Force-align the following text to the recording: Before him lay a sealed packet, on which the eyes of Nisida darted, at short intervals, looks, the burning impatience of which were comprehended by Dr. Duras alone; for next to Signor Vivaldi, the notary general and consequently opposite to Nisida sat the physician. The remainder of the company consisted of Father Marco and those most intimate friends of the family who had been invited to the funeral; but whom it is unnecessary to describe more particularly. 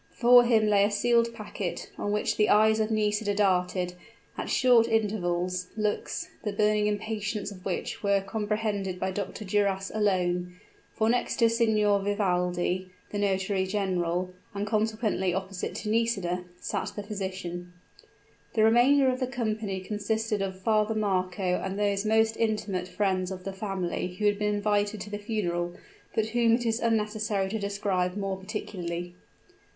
Before 0.09 0.43
him 0.45 0.65
lay 0.65 0.83
a 0.83 0.89
sealed 0.89 1.31
packet, 1.31 1.91
on 1.95 2.11
which 2.11 2.35
the 2.35 2.49
eyes 2.49 2.79
of 2.79 2.89
Nisida 2.89 3.35
darted, 3.35 3.93
at 4.35 4.49
short 4.49 4.87
intervals, 4.87 5.67
looks, 5.77 6.27
the 6.41 6.51
burning 6.51 6.87
impatience 6.87 7.51
of 7.51 7.63
which 7.63 8.01
were 8.01 8.19
comprehended 8.21 8.99
by 8.99 9.11
Dr. 9.11 9.45
Duras 9.45 9.91
alone; 9.93 10.55
for 10.95 11.07
next 11.07 11.35
to 11.35 11.51
Signor 11.51 11.99
Vivaldi, 11.99 12.89
the 13.11 13.19
notary 13.19 13.67
general 13.67 14.31
and 14.55 14.65
consequently 14.65 15.35
opposite 15.35 15.75
to 15.75 15.89
Nisida 15.89 16.45
sat 16.59 16.93
the 16.95 17.03
physician. 17.03 17.71
The 18.55 18.63
remainder 18.63 19.07
of 19.07 19.19
the 19.19 19.27
company 19.27 19.81
consisted 19.81 20.41
of 20.41 20.59
Father 20.59 20.95
Marco 20.95 21.43
and 21.63 21.77
those 21.77 22.05
most 22.07 22.35
intimate 22.37 22.87
friends 22.87 23.29
of 23.29 23.43
the 23.43 23.53
family 23.53 24.15
who 24.15 24.25
had 24.25 24.39
been 24.39 24.55
invited 24.55 24.99
to 25.01 25.11
the 25.11 25.19
funeral; 25.19 25.75
but 26.15 26.29
whom 26.29 26.53
it 26.55 26.65
is 26.65 26.79
unnecessary 26.79 27.49
to 27.49 27.59
describe 27.59 28.17
more 28.17 28.35
particularly. 28.37 29.13